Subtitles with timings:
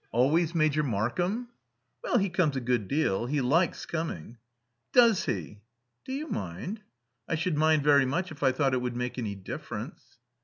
[0.11, 1.49] "Always Major Markham?"
[2.03, 3.27] "Well, he comes a good deal.
[3.27, 4.37] He likes coming."
[4.93, 5.61] "Does he?"
[6.05, 6.81] "Do you mind?"
[7.27, 10.17] "I should mind very much if I thought it would make any difference."